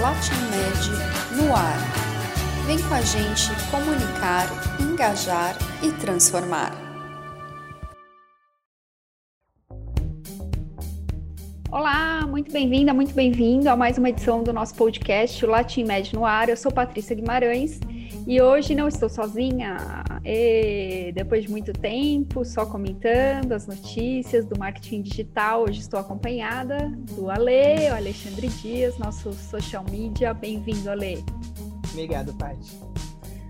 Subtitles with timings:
[0.00, 0.88] LatinMed
[1.36, 1.76] no ar.
[2.66, 4.48] Vem com a gente comunicar,
[4.80, 6.72] engajar e transformar.
[11.70, 16.24] Olá, muito bem-vinda, muito bem-vindo a mais uma edição do nosso podcast, o LatinMed no
[16.24, 16.48] ar.
[16.48, 17.78] Eu sou Patrícia Guimarães
[18.26, 19.76] e hoje não estou sozinha.
[20.24, 26.90] E depois de muito tempo, só comentando as notícias do marketing digital, hoje estou acompanhada
[27.12, 30.32] do Ale, o Alexandre Dias, nosso social media.
[30.34, 31.24] Bem-vindo, Ale.
[31.90, 32.78] Obrigado, Paty.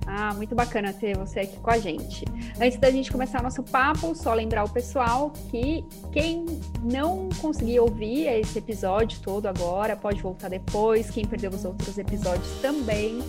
[0.06, 2.24] Ah, muito bacana ter você aqui com a gente.
[2.60, 6.44] Antes da gente começar nosso papo, só lembrar o pessoal que quem
[6.82, 11.10] não conseguir ouvir esse episódio todo agora, pode voltar depois.
[11.10, 13.20] Quem perdeu os outros episódios também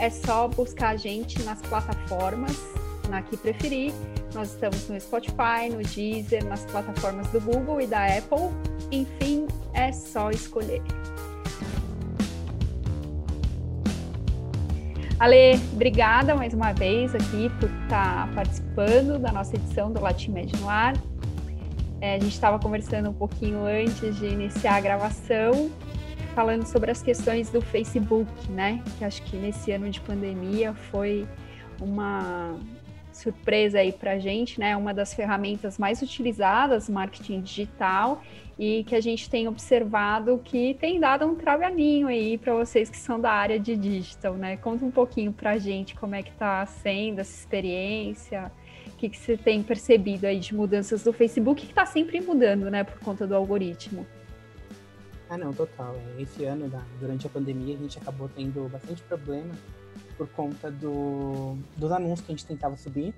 [0.00, 2.56] é só buscar a gente nas plataformas,
[3.08, 3.92] na que preferir.
[4.34, 8.48] Nós estamos no Spotify, no Deezer, nas plataformas do Google e da Apple.
[8.90, 10.82] Enfim, é só escolher.
[15.18, 20.56] Ale, obrigada mais uma vez aqui por estar participando da nossa edição do Latim Med
[20.58, 20.94] no Ar.
[22.00, 25.70] É, a gente estava conversando um pouquinho antes de iniciar a gravação
[26.40, 28.82] falando sobre as questões do Facebook, né?
[28.96, 31.28] Que acho que nesse ano de pandemia foi
[31.78, 32.58] uma
[33.12, 34.74] surpresa aí para a gente, né?
[34.74, 38.22] Uma das ferramentas mais utilizadas, marketing digital,
[38.58, 42.96] e que a gente tem observado que tem dado um trabalhinho aí para vocês que
[42.96, 44.56] são da área de digital, né?
[44.56, 48.50] Conta um pouquinho para a gente como é que está sendo essa experiência,
[48.86, 52.70] o que, que você tem percebido aí de mudanças do Facebook, que está sempre mudando,
[52.70, 52.82] né?
[52.82, 54.06] Por conta do algoritmo.
[55.30, 55.94] Ah, não, total.
[55.94, 59.54] É, esse ano, durante a pandemia, a gente acabou tendo bastante problema
[60.18, 63.14] por conta do, dos anúncios que a gente tentava subir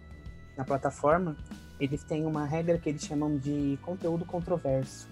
[0.55, 1.35] na plataforma.
[1.81, 5.09] Eles têm uma regra que eles chamam de conteúdo controverso.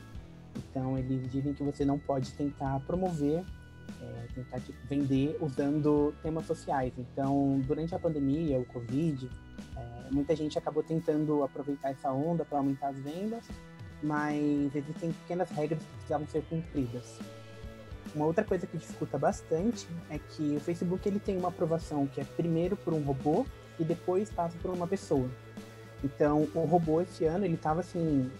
[0.54, 3.42] Então, eles dizem que você não pode tentar promover,
[4.02, 6.92] é, tentar tipo, vender usando temas sociais.
[6.98, 9.26] Então, durante a pandemia, o Covid,
[9.74, 13.48] é, muita gente acabou tentando aproveitar essa onda para aumentar as vendas
[14.02, 17.18] mas existem pequenas regras que precisavam ser cumpridas.
[18.14, 22.20] Uma outra coisa que dificulta bastante é que o Facebook ele tem uma aprovação que
[22.20, 23.46] é primeiro por um robô
[23.78, 25.30] e depois passa por uma pessoa.
[26.02, 28.30] Então, o robô esse ano ele estava assim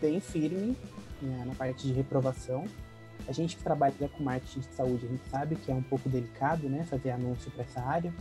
[0.00, 0.76] bem firme
[1.22, 2.64] né, na parte de reprovação.
[3.28, 6.08] A gente que trabalha com marketing de saúde, a gente sabe que é um pouco
[6.08, 8.12] delicado, né, fazer anúncio para essa área,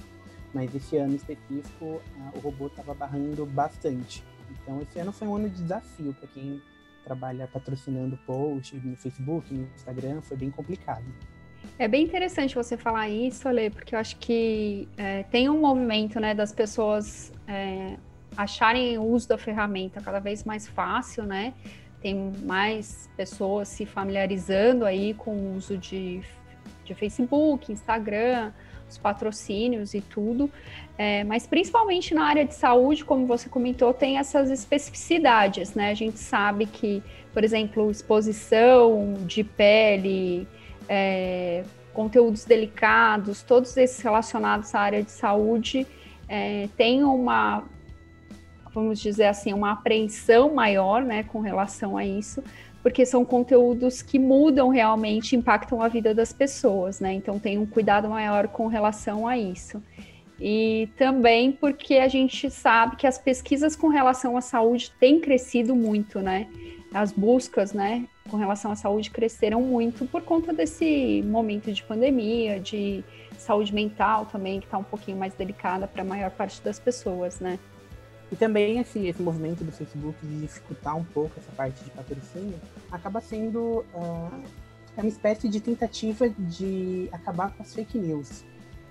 [0.53, 2.01] mas esse ano específico
[2.35, 4.23] o robô estava barrando bastante.
[4.51, 6.61] Então, esse ano foi um ano de desafio para quem
[7.03, 11.05] trabalha patrocinando post no Facebook, no Instagram, foi bem complicado.
[11.77, 16.19] É bem interessante você falar isso, Ale, porque eu acho que é, tem um movimento
[16.19, 17.97] né, das pessoas é,
[18.35, 21.53] acharem o uso da ferramenta cada vez mais fácil, né?
[22.01, 26.21] Tem mais pessoas se familiarizando aí com o uso de,
[26.83, 28.51] de Facebook, Instagram,
[28.95, 30.49] os patrocínios e tudo.
[30.97, 35.91] É, mas principalmente na área de saúde, como você comentou, tem essas especificidades, né?
[35.91, 40.47] A gente sabe que, por exemplo, exposição de pele,
[40.87, 41.63] é,
[41.93, 45.85] conteúdos delicados, todos esses relacionados à área de saúde,
[46.27, 47.63] é, tem uma,
[48.73, 52.41] vamos dizer assim, uma apreensão maior, né, com relação a isso,
[52.85, 57.15] porque são conteúdos que mudam realmente, impactam a vida das pessoas, né?
[57.15, 59.81] Então tem um cuidado maior com relação a isso.
[60.39, 65.75] E também porque a gente sabe que as pesquisas com relação à saúde têm crescido
[65.75, 66.47] muito, né?
[66.93, 72.59] As buscas, né, com relação à saúde cresceram muito por conta desse momento de pandemia,
[72.59, 73.03] de
[73.35, 77.39] saúde mental também, que está um pouquinho mais delicada para a maior parte das pessoas,
[77.39, 77.57] né?
[78.31, 82.59] E também esse, esse movimento do Facebook de dificultar um pouco essa parte de patrocínio
[82.91, 84.43] acaba sendo uh,
[84.97, 88.43] é uma espécie de tentativa de acabar com as fake news.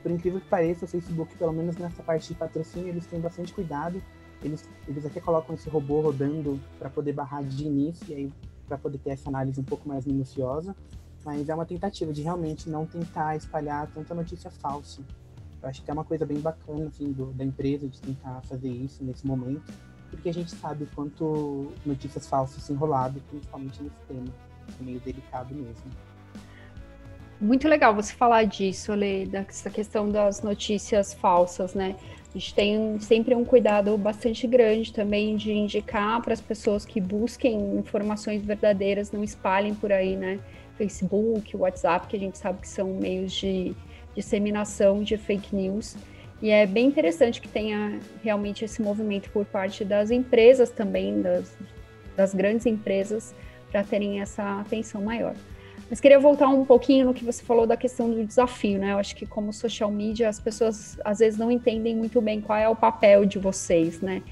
[0.03, 3.55] Por incrível que pareça, o Facebook, pelo menos nessa parte de patrocínio, eles têm bastante
[3.55, 4.03] cuidado.
[4.43, 8.33] Eles, eles até colocam esse robô rodando para poder barrar de início e aí
[8.69, 10.77] para poder ter essa análise um pouco mais minuciosa.
[11.25, 15.01] Mas é uma tentativa de realmente não tentar espalhar tanta notícia falsa
[15.67, 19.03] acho que é uma coisa bem bacana assim, do, da empresa de tentar fazer isso
[19.05, 19.73] nesse momento,
[20.11, 24.29] porque a gente sabe quanto notícias falsas se enrolado, principalmente nesse tema.
[24.81, 25.85] É meio delicado mesmo.
[27.41, 31.97] Muito legal você falar disso, Ale, dessa questão das notícias falsas, né?
[32.35, 37.01] A gente tem sempre um cuidado bastante grande também de indicar para as pessoas que
[37.01, 40.41] busquem informações verdadeiras, não espalhem por aí, né?
[40.77, 43.75] Facebook, WhatsApp, que a gente sabe que são meios de
[44.15, 45.97] disseminação de fake news.
[46.43, 51.57] E é bem interessante que tenha realmente esse movimento por parte das empresas também, das,
[52.17, 53.35] das grandes empresas,
[53.71, 55.35] para terem essa atenção maior.
[55.89, 58.93] Mas queria voltar um pouquinho no que você falou da questão do desafio, né?
[58.93, 62.59] Eu acho que como social media as pessoas às vezes não entendem muito bem qual
[62.59, 64.23] é o papel de vocês, né?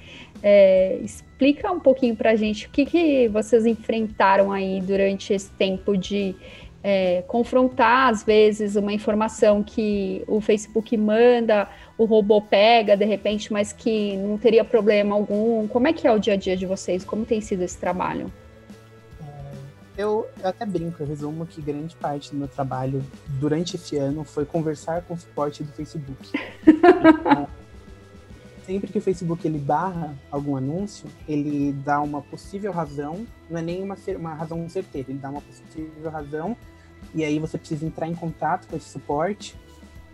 [0.43, 5.51] É, explica um pouquinho para a gente o que, que vocês enfrentaram aí durante esse
[5.51, 6.35] tempo de
[6.83, 13.53] é, confrontar, às vezes, uma informação que o Facebook manda, o robô pega de repente,
[13.53, 15.69] mas que não teria problema algum.
[15.69, 17.05] Como é que é o dia a dia de vocês?
[17.05, 18.33] Como tem sido esse trabalho?
[19.97, 23.05] Eu, eu até brinco, eu resumo que grande parte do meu trabalho
[23.39, 26.31] durante esse ano foi conversar com o suporte do Facebook.
[26.67, 27.47] então,
[28.65, 33.63] sempre que o Facebook ele barra algum anúncio, ele dá uma possível razão, não é
[33.63, 36.57] nem uma, uma razão certeira, ele dá uma possível razão,
[37.15, 39.57] e aí você precisa entrar em contato com esse suporte.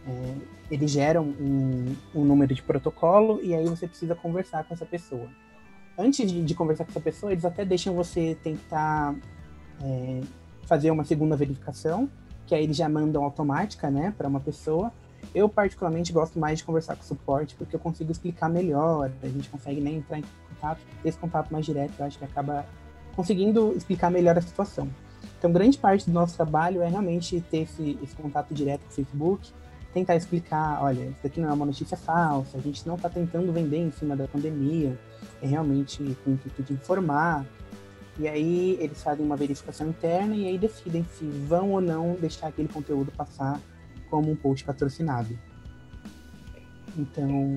[0.06, 0.34] É,
[0.70, 5.28] eles geram um, um número de protocolo, e aí você precisa conversar com essa pessoa
[5.98, 9.16] antes de, de, conversar com essa pessoa, eles até deixam você tentar
[9.82, 10.20] é,
[10.64, 12.08] fazer uma segunda verificação,
[12.46, 14.92] que aí eles já mandam automática, né, para uma pessoa.
[15.34, 19.26] Eu, particularmente, gosto mais de conversar com o suporte, porque eu consigo explicar melhor, a
[19.26, 22.64] gente consegue nem né, entrar em contato, esse contato mais direto, eu acho que acaba
[23.16, 24.88] conseguindo explicar melhor a situação.
[25.38, 28.92] Então, grande parte do nosso trabalho é realmente ter esse, esse contato direto com o
[28.92, 29.50] Facebook,
[29.94, 33.52] tentar explicar, olha, isso aqui não é uma notícia falsa, a gente não está tentando
[33.52, 34.98] vender em cima da pandemia,
[35.40, 37.46] é realmente com o intuito de informar,
[38.18, 42.48] e aí eles fazem uma verificação interna e aí decidem se vão ou não deixar
[42.48, 43.60] aquele conteúdo passar
[44.10, 45.38] como um post patrocinado.
[46.96, 47.56] Então.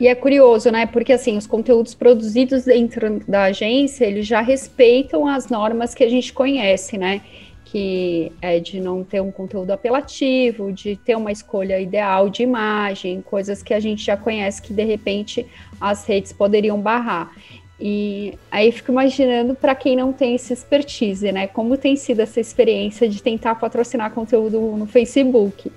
[0.00, 0.86] E é curioso, né?
[0.86, 6.08] Porque assim, os conteúdos produzidos dentro da agência, eles já respeitam as normas que a
[6.08, 7.20] gente conhece, né?
[7.64, 13.20] Que é de não ter um conteúdo apelativo, de ter uma escolha ideal de imagem,
[13.22, 15.44] coisas que a gente já conhece que de repente
[15.80, 17.32] as redes poderiam barrar.
[17.80, 21.48] E aí fico imaginando para quem não tem esse expertise, né?
[21.48, 25.72] Como tem sido essa experiência de tentar patrocinar conteúdo no Facebook?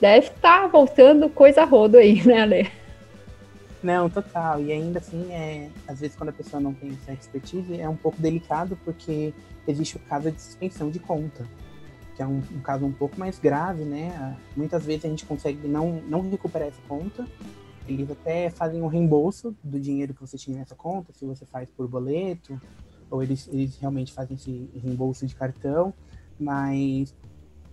[0.00, 2.81] Deve estar tá voltando coisa rodo aí, né, Ale?
[3.82, 4.62] Não, total.
[4.62, 7.96] E ainda assim, é, às vezes quando a pessoa não tem essa expertise, é um
[7.96, 9.34] pouco delicado porque
[9.66, 11.46] existe o caso de suspensão de conta,
[12.14, 14.36] que é um, um caso um pouco mais grave, né?
[14.56, 17.26] Muitas vezes a gente consegue não, não recuperar essa conta
[17.86, 21.68] eles até fazem um reembolso do dinheiro que você tinha nessa conta, se você faz
[21.70, 22.60] por boleto,
[23.10, 25.92] ou eles, eles realmente fazem esse reembolso de cartão,
[26.38, 27.14] mas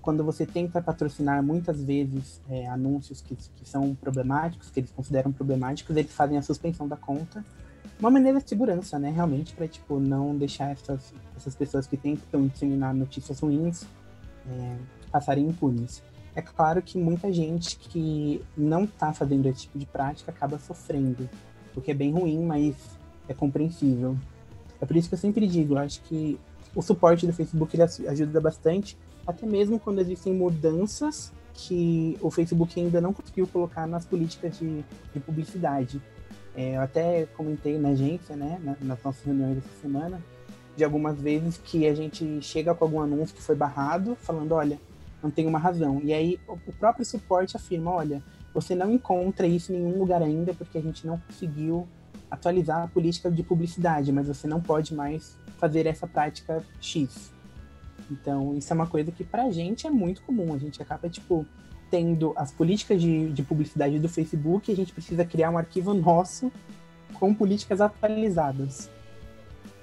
[0.01, 5.31] quando você tenta patrocinar muitas vezes é, anúncios que, que são problemáticos, que eles consideram
[5.31, 7.43] problemáticos, eles fazem a suspensão da conta.
[7.99, 9.11] Uma maneira de segurança, né?
[9.11, 13.85] Realmente, para tipo, não deixar essas, essas pessoas que tentam disseminar notícias ruins
[14.49, 14.77] é,
[15.11, 16.01] passarem impunes.
[16.33, 21.29] É claro que muita gente que não está fazendo esse tipo de prática acaba sofrendo,
[21.75, 22.75] o que é bem ruim, mas
[23.27, 24.15] é compreensível.
[24.79, 26.39] É por isso que eu sempre digo, eu acho que
[26.73, 28.97] o suporte do Facebook ajuda bastante,
[29.29, 34.83] até mesmo quando existem mudanças que o Facebook ainda não conseguiu colocar nas políticas de,
[35.13, 36.01] de publicidade.
[36.55, 40.19] É, eu até comentei na agência, né, nas nossas reuniões essa semana,
[40.75, 44.79] de algumas vezes que a gente chega com algum anúncio que foi barrado, falando, olha,
[45.21, 46.01] não tem uma razão.
[46.03, 50.55] E aí o próprio suporte afirma, olha, você não encontra isso em nenhum lugar ainda
[50.55, 51.87] porque a gente não conseguiu
[52.31, 57.31] atualizar a política de publicidade, mas você não pode mais fazer essa prática X.
[58.09, 60.53] Então, isso é uma coisa que pra gente é muito comum.
[60.53, 61.45] A gente acaba, tipo,
[61.89, 66.51] tendo as políticas de, de publicidade do Facebook a gente precisa criar um arquivo nosso
[67.13, 68.89] com políticas atualizadas.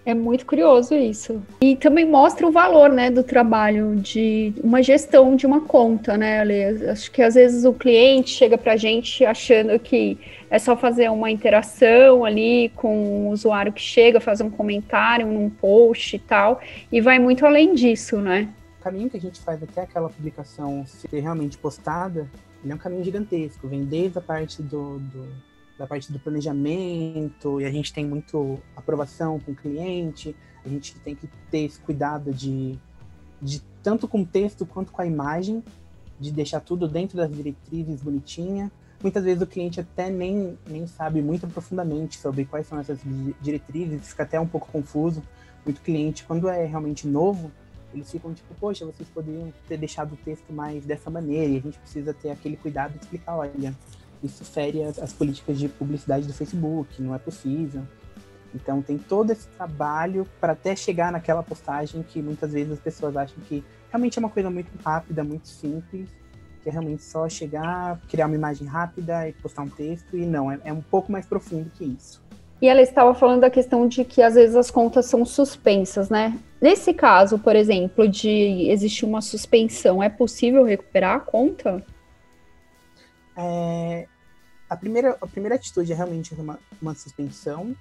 [0.06, 1.42] É muito curioso isso.
[1.60, 6.38] E também mostra o valor, né, do trabalho de uma gestão de uma conta, né,
[6.38, 6.62] Ale?
[6.88, 10.16] Acho que às vezes o cliente chega para a gente achando que
[10.48, 15.50] é só fazer uma interação ali com o usuário que chega, fazer um comentário num
[15.50, 16.60] post e tal,
[16.92, 18.48] e vai muito além disso, né?
[18.78, 22.28] O caminho que a gente faz até aquela publicação ser realmente postada,
[22.62, 23.66] ele é um caminho gigantesco.
[23.66, 25.26] Vem desde a parte do, do
[25.78, 30.94] da parte do planejamento, e a gente tem muito aprovação com o cliente, a gente
[31.00, 32.78] tem que ter esse cuidado de,
[33.40, 35.62] de tanto com o texto quanto com a imagem,
[36.18, 38.72] de deixar tudo dentro das diretrizes bonitinha.
[39.02, 42.98] Muitas vezes o cliente até nem, nem sabe muito profundamente sobre quais são essas
[43.40, 45.22] diretrizes, fica até um pouco confuso.
[45.64, 47.50] Muito cliente, quando é realmente novo,
[47.92, 51.60] eles ficam tipo, poxa, vocês poderiam ter deixado o texto mais dessa maneira, e a
[51.60, 53.74] gente precisa ter aquele cuidado de explicar, olha,
[54.22, 57.82] isso fere as, as políticas de publicidade do Facebook, não é possível.
[58.54, 63.16] Então tem todo esse trabalho para até chegar naquela postagem que muitas vezes as pessoas
[63.16, 66.08] acham que realmente é uma coisa muito rápida, muito simples,
[66.62, 70.50] que é realmente só chegar, criar uma imagem rápida e postar um texto, e não,
[70.50, 72.24] é, é um pouco mais profundo que isso.
[72.60, 76.38] E ela estava falando da questão de que às vezes as contas são suspensas, né?
[76.60, 81.84] Nesse caso, por exemplo, de existir uma suspensão, é possível recuperar a conta?
[83.36, 84.06] É,
[84.68, 87.76] a, primeira, a primeira atitude é realmente uma, uma suspensão.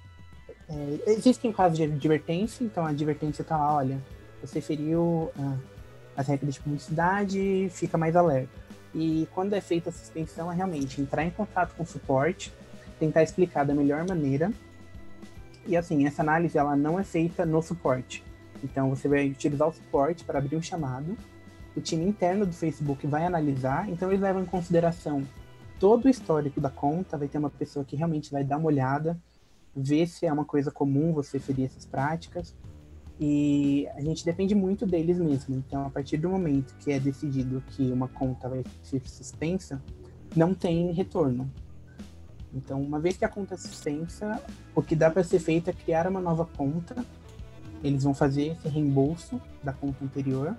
[0.68, 3.98] É, existem casos de advertência, então a advertência está lá, olha,
[4.40, 5.56] você feriu ah,
[6.16, 8.66] as regras de publicidade, fica mais alerta.
[8.94, 12.52] E quando é feita a suspensão, é realmente entrar em contato com o suporte,
[12.98, 14.50] tentar explicar da melhor maneira.
[15.66, 18.24] E assim, essa análise ela não é feita no suporte.
[18.64, 21.16] Então você vai utilizar o suporte para abrir um chamado.
[21.76, 25.22] O time interno do Facebook vai analisar, então eles levam em consideração
[25.78, 29.18] todo o histórico da conta, vai ter uma pessoa que realmente vai dar uma olhada,
[29.74, 32.54] ver se é uma coisa comum você ferir essas práticas.
[33.18, 35.54] E a gente depende muito deles mesmo.
[35.56, 39.82] Então, a partir do momento que é decidido que uma conta vai ser suspensa,
[40.34, 41.50] não tem retorno.
[42.52, 44.42] Então, uma vez que a conta é suspensa,
[44.74, 46.94] o que dá para ser feito é criar uma nova conta.
[47.82, 50.56] Eles vão fazer esse reembolso da conta anterior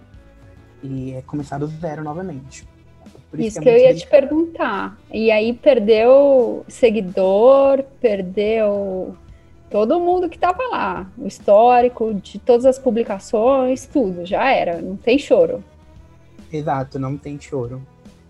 [0.84, 2.68] e é começar do zero novamente.
[3.38, 4.98] Isso, que, é que eu ia te perguntar.
[5.12, 9.16] E aí perdeu seguidor, perdeu
[9.70, 14.96] todo mundo que estava lá, o histórico de todas as publicações, tudo, já era, não
[14.96, 15.64] tem choro.
[16.52, 17.82] Exato, não tem choro.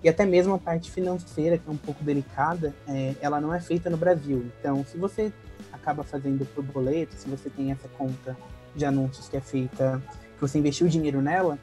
[0.03, 3.60] E até mesmo a parte financeira, que é um pouco delicada, é, ela não é
[3.60, 4.46] feita no Brasil.
[4.60, 5.31] Então, se você
[5.72, 8.38] acaba fazendo por boleto, se você tem essa conta
[8.75, 10.01] de anúncios que é feita,
[10.36, 11.57] que você investiu dinheiro nela,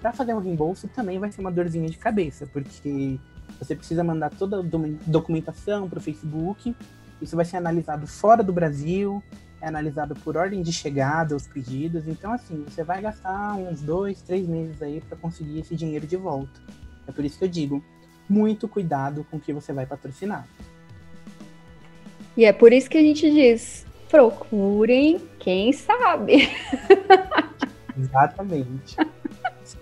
[0.00, 3.18] para fazer um reembolso também vai ser uma dorzinha de cabeça, porque
[3.58, 4.62] você precisa mandar toda a
[5.06, 6.74] documentação para o Facebook,
[7.20, 9.22] isso vai ser analisado fora do Brasil,
[9.60, 14.22] é analisado por ordem de chegada, os pedidos, então assim, você vai gastar uns dois,
[14.22, 16.60] três meses aí para conseguir esse dinheiro de volta.
[17.06, 17.84] É por isso que eu digo,
[18.28, 20.46] muito cuidado com o que você vai patrocinar.
[22.36, 26.48] E é por isso que a gente diz, procurem quem sabe.
[27.98, 28.96] Exatamente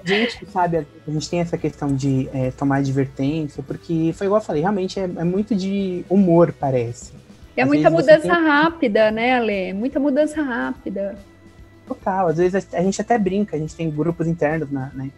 [0.04, 4.44] gente, sabe, a gente tem essa questão de é, tomar advertência, porque foi igual eu
[4.44, 7.12] falei, realmente é, é muito de humor, parece.
[7.56, 8.30] É às muita mudança tem...
[8.30, 9.72] rápida, né, Ale?
[9.72, 11.16] Muita mudança rápida.
[11.86, 15.08] Total, às vezes a gente até brinca, a gente tem grupos internos na, na,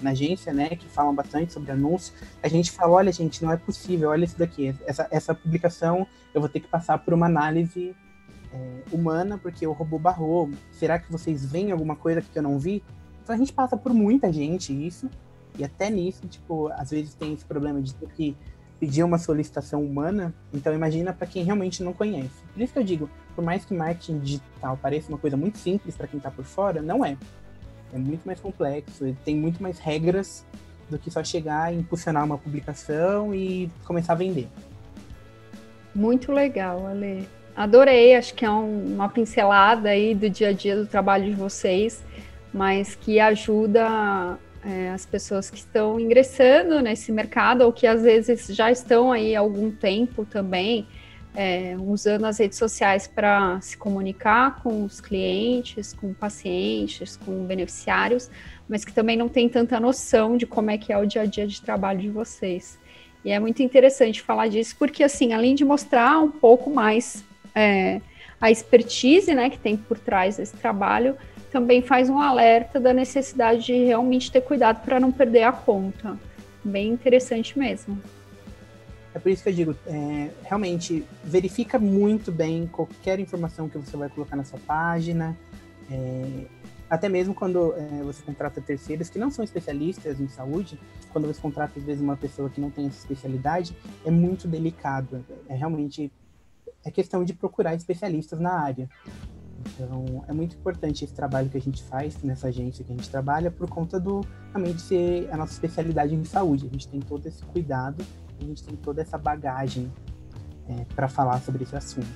[0.00, 2.12] na agência, né, que falam bastante sobre anúncios.
[2.42, 6.40] A gente fala, olha, gente, não é possível, olha isso daqui, essa, essa publicação eu
[6.40, 7.94] vou ter que passar por uma análise
[8.52, 10.50] é, humana, porque o robô barrou.
[10.70, 12.82] Será que vocês veem alguma coisa que eu não vi?
[13.22, 15.08] Então a gente passa por muita gente isso,
[15.58, 18.36] e até nisso, tipo, às vezes tem esse problema de ter que
[18.80, 22.42] pedir uma solicitação humana, então imagina para quem realmente não conhece.
[22.52, 25.96] Por isso que eu digo, por mais que marketing digital pareça uma coisa muito simples
[25.96, 27.16] para quem está por fora, não é.
[27.92, 30.44] É muito mais complexo, tem muito mais regras
[30.90, 34.48] do que só chegar e impulsionar uma publicação e começar a vender.
[35.94, 37.28] Muito legal, Ale.
[37.54, 41.34] Adorei, acho que é um, uma pincelada aí do dia a dia do trabalho de
[41.34, 42.02] vocês
[42.52, 48.46] mas que ajuda é, as pessoas que estão ingressando nesse mercado ou que às vezes
[48.48, 50.86] já estão aí há algum tempo também
[51.34, 58.30] é, usando as redes sociais para se comunicar com os clientes, com pacientes, com beneficiários,
[58.68, 61.26] mas que também não tem tanta noção de como é que é o dia a
[61.26, 62.78] dia de trabalho de vocês.
[63.24, 68.00] E é muito interessante falar disso, porque assim, além de mostrar um pouco mais é,
[68.40, 71.16] a expertise né, que tem por trás desse trabalho,
[71.52, 76.18] também faz um alerta da necessidade de realmente ter cuidado para não perder a conta.
[76.64, 78.00] Bem interessante mesmo.
[79.14, 83.94] É por isso que eu digo, é, realmente, verifica muito bem qualquer informação que você
[83.94, 85.36] vai colocar na sua página.
[85.90, 86.46] É,
[86.88, 90.80] até mesmo quando é, você contrata terceiros que não são especialistas em saúde,
[91.12, 95.22] quando você contrata, às vezes, uma pessoa que não tem essa especialidade, é muito delicado.
[95.46, 96.10] É realmente
[96.84, 98.88] é questão de procurar especialistas na área.
[99.66, 103.08] Então, é muito importante esse trabalho que a gente faz nessa agência que a gente
[103.08, 104.20] trabalha, por conta do
[104.52, 106.66] realmente ser a nossa especialidade em saúde.
[106.66, 108.04] A gente tem todo esse cuidado,
[108.40, 109.90] a gente tem toda essa bagagem
[110.68, 112.06] é, para falar sobre esse assunto.